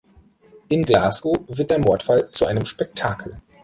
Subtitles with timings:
[0.69, 3.39] In Glasgow wird der Mordfall zu einem Spektakel.